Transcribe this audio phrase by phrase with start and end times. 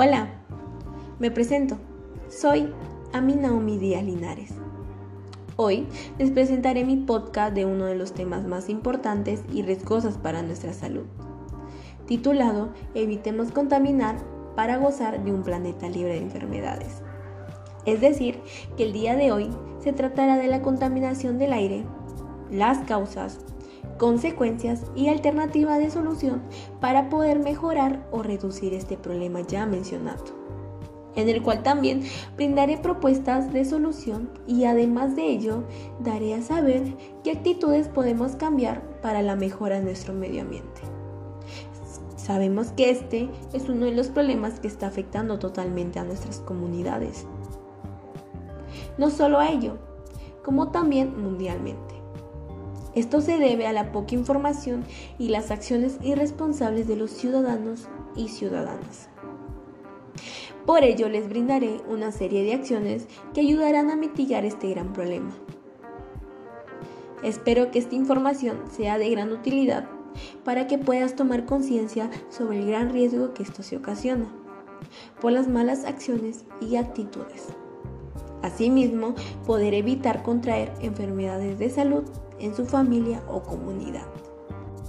[0.00, 0.28] Hola,
[1.18, 1.76] me presento.
[2.28, 2.72] Soy
[3.12, 4.54] Amina Naomi Díaz Linares.
[5.56, 5.88] Hoy
[6.20, 10.72] les presentaré mi podcast de uno de los temas más importantes y riesgosos para nuestra
[10.72, 11.02] salud,
[12.06, 14.14] titulado Evitemos contaminar
[14.54, 17.02] para gozar de un planeta libre de enfermedades.
[17.84, 18.40] Es decir,
[18.76, 21.84] que el día de hoy se tratará de la contaminación del aire,
[22.52, 23.40] las causas,
[23.98, 26.42] consecuencias y alternativas de solución
[26.80, 30.24] para poder mejorar o reducir este problema ya mencionado,
[31.16, 32.04] en el cual también
[32.36, 35.64] brindaré propuestas de solución y además de ello
[36.00, 40.80] daré a saber qué actitudes podemos cambiar para la mejora de nuestro medio ambiente.
[42.16, 47.26] Sabemos que este es uno de los problemas que está afectando totalmente a nuestras comunidades.
[48.98, 49.78] No solo a ello,
[50.44, 51.97] como también mundialmente.
[52.98, 54.82] Esto se debe a la poca información
[55.20, 59.08] y las acciones irresponsables de los ciudadanos y ciudadanas.
[60.66, 65.30] Por ello les brindaré una serie de acciones que ayudarán a mitigar este gran problema.
[67.22, 69.88] Espero que esta información sea de gran utilidad
[70.44, 74.26] para que puedas tomar conciencia sobre el gran riesgo que esto se ocasiona
[75.20, 77.46] por las malas acciones y actitudes.
[78.42, 79.14] Asimismo,
[79.46, 82.02] poder evitar contraer enfermedades de salud
[82.40, 84.06] en su familia o comunidad.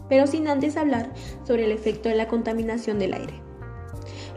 [0.07, 3.33] Pero sin antes hablar sobre el efecto de la contaminación del aire.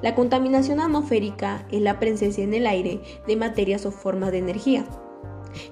[0.02, 4.84] La contaminación atmosférica es la presencia en el aire de materias o formas de energía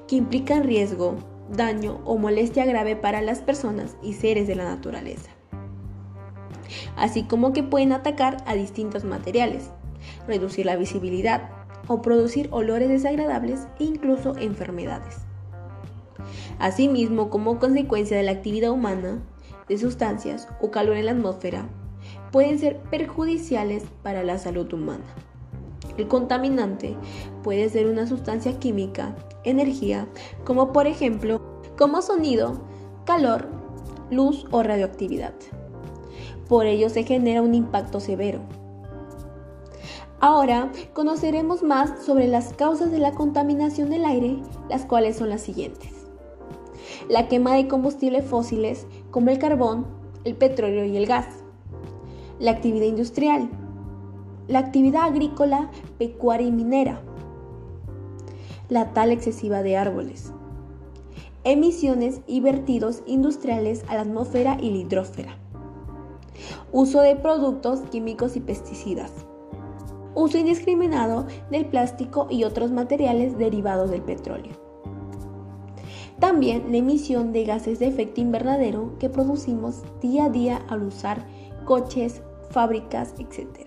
[0.07, 1.17] que implican riesgo,
[1.51, 5.31] daño o molestia grave para las personas y seres de la naturaleza.
[6.97, 9.71] Así como que pueden atacar a distintos materiales,
[10.27, 11.51] reducir la visibilidad
[11.89, 15.30] o producir olores desagradables e incluso enfermedades.
[16.59, 19.23] Asimismo, como consecuencia de la actividad humana
[19.69, 21.69] de sustancias o calor en la atmósfera,
[22.33, 25.05] pueden ser perjudiciales para la salud humana.
[25.97, 26.97] El contaminante
[27.43, 30.07] puede ser una sustancia química, energía,
[30.45, 31.41] como por ejemplo,
[31.79, 32.61] como sonido,
[33.05, 33.49] calor,
[34.11, 35.35] luz o radioactividad.
[36.49, 38.41] Por ello se genera un impacto severo.
[40.21, 44.37] Ahora conoceremos más sobre las causas de la contaminación del aire,
[44.69, 46.00] las cuales son las siguientes
[47.09, 49.87] la quema de combustibles fósiles como el carbón,
[50.25, 51.27] el petróleo y el gas,
[52.39, 53.49] la actividad industrial,
[54.49, 57.01] la actividad agrícola, pecuaria y minera,
[58.69, 60.33] la tala excesiva de árboles,
[61.45, 65.37] emisiones y vertidos industriales a la atmósfera y la hidrósfera,
[66.73, 69.13] uso de productos químicos y pesticidas,
[70.15, 74.70] uso indiscriminado del plástico y otros materiales derivados del petróleo.
[76.21, 81.27] También la emisión de gases de efecto invernadero que producimos día a día al usar
[81.65, 83.67] coches, fábricas, etc.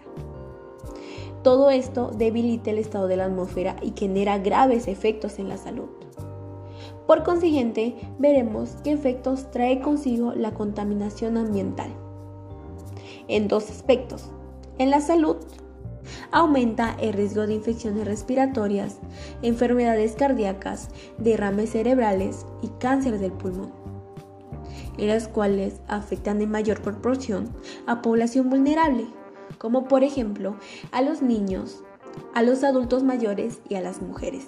[1.41, 5.89] Todo esto debilita el estado de la atmósfera y genera graves efectos en la salud.
[7.07, 11.89] Por consiguiente, veremos qué efectos trae consigo la contaminación ambiental.
[13.27, 14.29] En dos aspectos,
[14.77, 15.37] en la salud
[16.31, 18.97] Aumenta el riesgo de infecciones respiratorias,
[19.41, 23.71] enfermedades cardíacas, derrames cerebrales y cáncer del pulmón,
[24.97, 27.49] en las cuales afectan en mayor proporción
[27.87, 29.07] a población vulnerable,
[29.57, 30.55] como por ejemplo
[30.91, 31.83] a los niños,
[32.33, 34.47] a los adultos mayores y a las mujeres.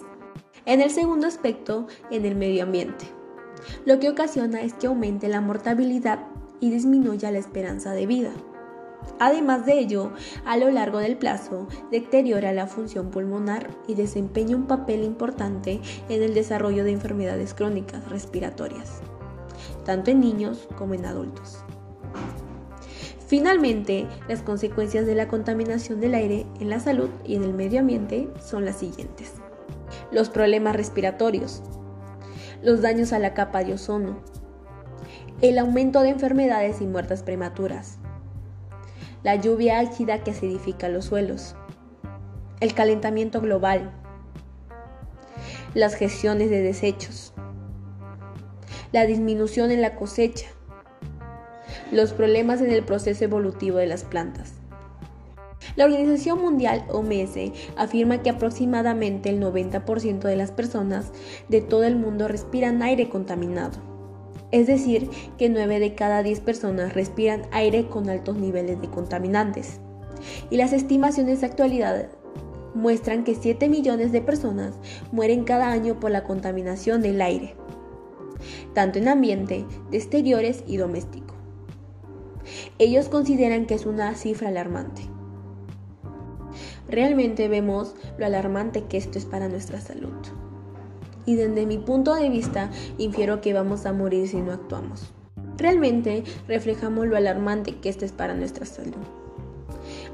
[0.65, 3.05] En el segundo aspecto, en el medio ambiente,
[3.85, 6.19] lo que ocasiona es que aumente la mortalidad
[6.59, 8.31] y disminuya la esperanza de vida.
[9.19, 10.11] Además de ello,
[10.45, 15.79] a lo largo del plazo, deteriora la función pulmonar y desempeña un papel importante
[16.09, 19.01] en el desarrollo de enfermedades crónicas respiratorias,
[19.85, 21.59] tanto en niños como en adultos.
[23.27, 27.79] Finalmente, las consecuencias de la contaminación del aire en la salud y en el medio
[27.79, 29.33] ambiente son las siguientes.
[30.11, 31.63] Los problemas respiratorios,
[32.61, 34.19] los daños a la capa de ozono,
[35.41, 37.97] el aumento de enfermedades y muertes prematuras,
[39.25, 41.55] la lluvia ácida que acidifica los suelos,
[42.59, 43.91] el calentamiento global,
[45.73, 47.33] las gestiones de desechos,
[48.91, 50.45] la disminución en la cosecha,
[51.91, 54.53] los problemas en el proceso evolutivo de las plantas.
[55.75, 61.11] La Organización Mundial OMS afirma que aproximadamente el 90% de las personas
[61.49, 63.94] de todo el mundo respiran aire contaminado.
[64.55, 69.81] Es decir, que 9 de cada 10 personas respiran aire con altos niveles de contaminantes.
[70.49, 72.07] Y las estimaciones de
[72.73, 74.75] muestran que 7 millones de personas
[75.11, 77.53] mueren cada año por la contaminación del aire,
[78.73, 81.35] tanto en ambiente, de exteriores y doméstico.
[82.79, 85.01] Ellos consideran que es una cifra alarmante.
[86.87, 90.13] realmente vemos lo alarmante que esto es para nuestra salud.
[91.25, 95.11] Y desde mi punto de vista, infiero que vamos a morir si no actuamos.
[95.57, 98.93] Realmente reflejamos lo alarmante que esto es para nuestra salud.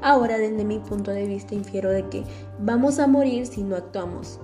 [0.00, 2.24] Ahora, desde mi punto de vista, infiero de que
[2.60, 4.40] vamos a morir si no actuamos.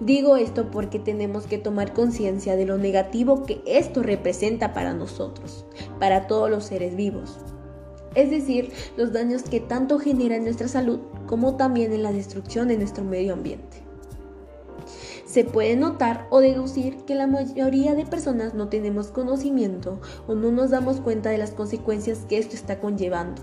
[0.00, 5.64] Digo esto porque tenemos que tomar conciencia de lo negativo que esto representa para nosotros,
[5.98, 7.38] para todos los seres vivos.
[8.14, 12.68] Es decir, los daños que tanto genera en nuestra salud como también en la destrucción
[12.68, 13.87] de nuestro medio ambiente.
[15.28, 20.50] Se puede notar o deducir que la mayoría de personas no tenemos conocimiento o no
[20.50, 23.42] nos damos cuenta de las consecuencias que esto está conllevando.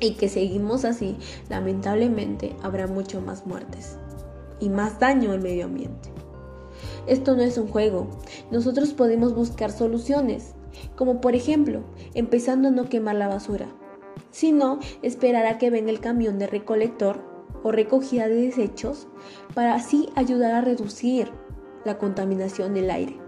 [0.00, 1.18] Y que seguimos así,
[1.48, 3.96] lamentablemente habrá mucho más muertes
[4.58, 6.10] y más daño al medio ambiente.
[7.06, 8.08] Esto no es un juego,
[8.50, 10.54] nosotros podemos buscar soluciones,
[10.96, 11.84] como por ejemplo,
[12.14, 13.68] empezando a no quemar la basura,
[14.32, 17.35] sino esperar a que venga el camión de recolector
[17.66, 19.08] o recogida de desechos
[19.52, 21.32] para así ayudar a reducir
[21.84, 23.18] la contaminación del aire.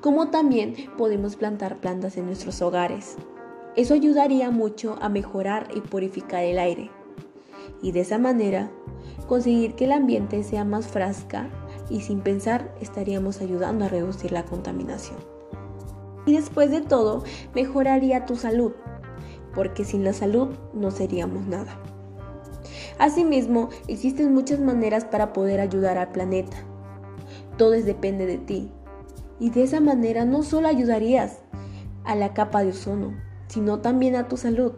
[0.00, 3.16] Como también podemos plantar plantas en nuestros hogares.
[3.74, 6.92] Eso ayudaría mucho a mejorar y purificar el aire.
[7.82, 8.70] Y de esa manera
[9.26, 11.50] conseguir que el ambiente sea más frasca
[11.90, 15.18] y sin pensar estaríamos ayudando a reducir la contaminación.
[16.24, 18.74] Y después de todo, mejoraría tu salud,
[19.56, 21.80] porque sin la salud no seríamos nada.
[22.98, 26.56] Asimismo, existen muchas maneras para poder ayudar al planeta.
[27.56, 28.70] Todo depende de ti.
[29.40, 31.38] Y de esa manera no solo ayudarías
[32.04, 33.14] a la capa de ozono,
[33.48, 34.72] sino también a tu salud.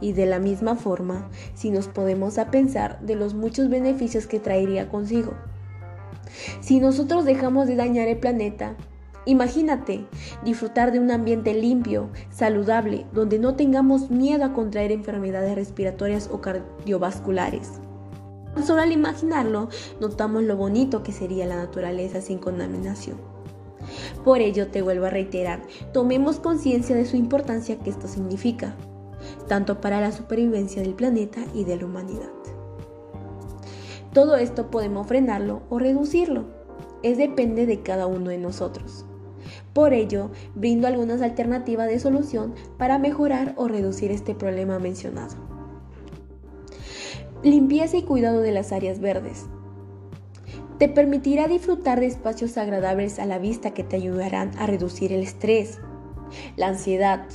[0.00, 4.40] Y de la misma forma, si nos podemos a pensar de los muchos beneficios que
[4.40, 5.34] traería consigo.
[6.60, 8.76] Si nosotros dejamos de dañar el planeta,
[9.26, 10.06] imagínate
[10.44, 16.40] disfrutar de un ambiente limpio, saludable, donde no tengamos miedo a contraer enfermedades respiratorias o
[16.40, 17.72] cardiovasculares.
[18.64, 19.68] Solo al imaginarlo,
[20.00, 23.16] notamos lo bonito que sería la naturaleza sin contaminación.
[24.24, 28.74] Por ello, te vuelvo a reiterar, tomemos conciencia de su importancia que esto significa
[29.48, 32.30] tanto para la supervivencia del planeta y de la humanidad.
[34.12, 36.44] Todo esto podemos frenarlo o reducirlo,
[37.02, 39.06] es depende de cada uno de nosotros.
[39.72, 45.34] Por ello, brindo algunas alternativas de solución para mejorar o reducir este problema mencionado.
[47.42, 49.46] Limpieza y cuidado de las áreas verdes.
[50.78, 55.22] Te permitirá disfrutar de espacios agradables a la vista que te ayudarán a reducir el
[55.22, 55.78] estrés,
[56.56, 57.26] la ansiedad,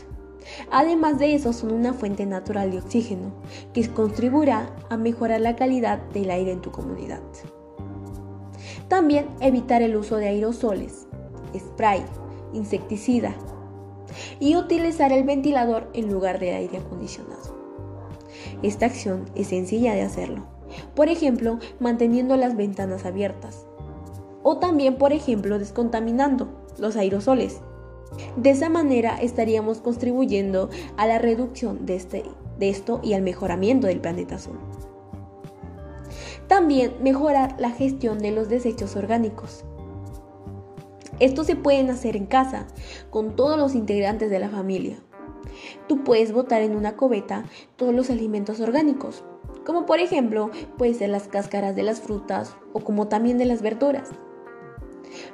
[0.72, 3.34] Además de eso, son una fuente natural de oxígeno
[3.74, 7.22] que contribuirá a mejorar la calidad del aire en tu comunidad.
[8.88, 11.08] También evitar el uso de aerosoles,
[11.58, 12.04] spray,
[12.54, 13.36] insecticida
[14.40, 17.56] y utilizar el ventilador en lugar de aire acondicionado.
[18.64, 20.46] Esta acción es sencilla de hacerlo.
[20.96, 23.66] Por ejemplo, manteniendo las ventanas abiertas.
[24.44, 27.62] O también, por ejemplo, descontaminando los aerosoles
[28.36, 32.24] de esa manera estaríamos contribuyendo a la reducción de, este,
[32.58, 34.58] de esto y al mejoramiento del planeta azul.
[36.48, 39.66] También mejorar la gestión de los desechos orgánicos.
[41.20, 42.68] Esto se pueden hacer en casa,
[43.10, 44.98] con todos los integrantes de la familia.
[45.88, 49.24] Tú puedes botar en una cubeta todos los alimentos orgánicos,
[49.66, 53.62] como por ejemplo puede ser las cáscaras de las frutas o como también de las
[53.62, 54.10] verduras.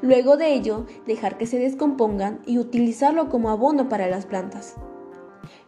[0.01, 4.75] Luego de ello, dejar que se descompongan y utilizarlo como abono para las plantas.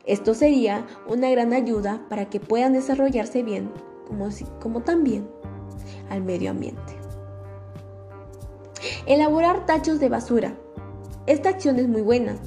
[0.05, 3.71] Esto sería una gran ayuda para que puedan desarrollarse bien,
[4.07, 4.29] como,
[4.61, 5.27] como también
[6.09, 7.04] al medio ambiente.
[9.07, 10.55] Elaborar tachos de basura.
[11.27, 12.37] Esta acción es muy buena.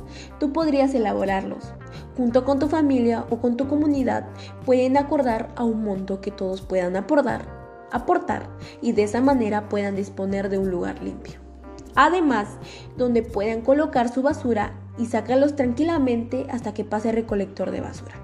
[0.41, 1.73] Tú podrías elaborarlos.
[2.17, 4.27] Junto con tu familia o con tu comunidad
[4.67, 7.47] pueden acordar a un monto que todos puedan aportar,
[7.93, 8.49] aportar
[8.83, 11.39] y de esa manera puedan disponer de un lugar limpio.
[11.95, 12.49] Además,
[12.97, 18.15] donde puedan colocar su basura y sacarlos tranquilamente hasta que pase el recolector de basura.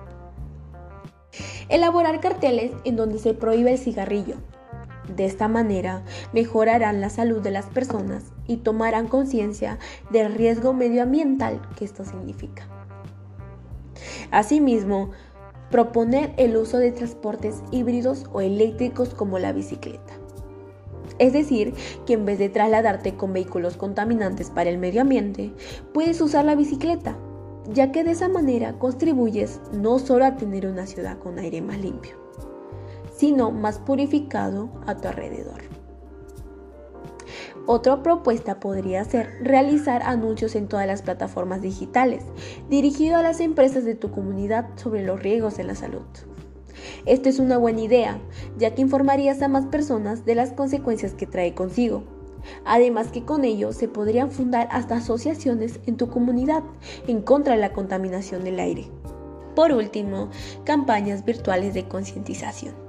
[1.68, 4.36] Elaborar carteles en donde se prohíbe el cigarrillo.
[5.08, 9.78] De esta manera mejorarán la salud de las personas y tomarán conciencia
[10.10, 12.66] del riesgo medioambiental que esto significa.
[14.30, 15.10] Asimismo,
[15.70, 20.14] proponer el uso de transportes híbridos o eléctricos como la bicicleta.
[21.18, 21.74] Es decir,
[22.06, 25.52] que en vez de trasladarte con vehículos contaminantes para el medio ambiente,
[25.92, 27.16] puedes usar la bicicleta,
[27.72, 31.78] ya que de esa manera contribuyes no solo a tener una ciudad con aire más
[31.78, 32.16] limpio,
[33.16, 35.62] sino más purificado a tu alrededor.
[37.66, 42.22] Otra propuesta podría ser realizar anuncios en todas las plataformas digitales,
[42.68, 46.04] dirigido a las empresas de tu comunidad sobre los riesgos de la salud.
[47.06, 48.18] Esta es una buena idea,
[48.58, 52.04] ya que informarías a más personas de las consecuencias que trae consigo.
[52.66, 56.62] Además que con ello se podrían fundar hasta asociaciones en tu comunidad
[57.06, 58.90] en contra de la contaminación del aire.
[59.54, 60.28] Por último,
[60.64, 62.83] campañas virtuales de concientización.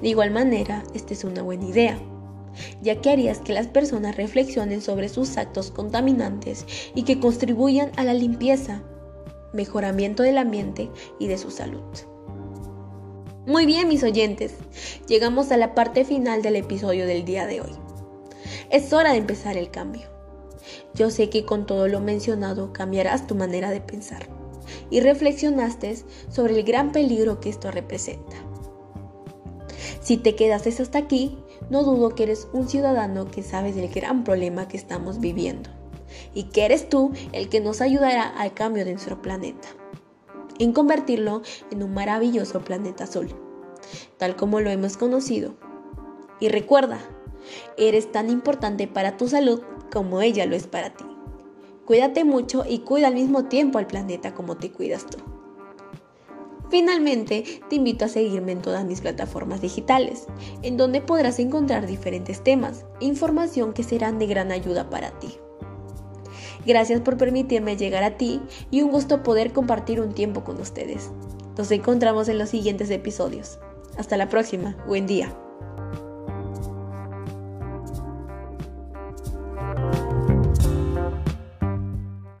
[0.00, 1.98] De igual manera, esta es una buena idea,
[2.82, 8.04] ya que harías que las personas reflexionen sobre sus actos contaminantes y que contribuyan a
[8.04, 8.82] la limpieza,
[9.52, 11.82] mejoramiento del ambiente y de su salud.
[13.46, 14.54] Muy bien, mis oyentes,
[15.06, 17.72] llegamos a la parte final del episodio del día de hoy.
[18.70, 20.08] Es hora de empezar el cambio.
[20.94, 24.28] Yo sé que con todo lo mencionado cambiarás tu manera de pensar
[24.90, 25.96] y reflexionaste
[26.28, 28.36] sobre el gran peligro que esto representa.
[30.06, 31.36] Si te quedas hasta aquí,
[31.68, 35.68] no dudo que eres un ciudadano que sabes del gran problema que estamos viviendo
[36.32, 39.66] y que eres tú el que nos ayudará al cambio de nuestro planeta
[40.60, 43.34] en convertirlo en un maravilloso planeta azul,
[44.16, 45.56] tal como lo hemos conocido.
[46.38, 47.00] Y recuerda,
[47.76, 49.60] eres tan importante para tu salud
[49.92, 51.04] como ella lo es para ti.
[51.84, 55.35] Cuídate mucho y cuida al mismo tiempo al planeta como te cuidas tú.
[56.70, 60.26] Finalmente, te invito a seguirme en todas mis plataformas digitales,
[60.62, 65.38] en donde podrás encontrar diferentes temas e información que serán de gran ayuda para ti.
[66.66, 71.10] Gracias por permitirme llegar a ti y un gusto poder compartir un tiempo con ustedes.
[71.56, 73.60] Nos encontramos en los siguientes episodios.
[73.96, 74.76] Hasta la próxima.
[74.86, 75.45] Buen día.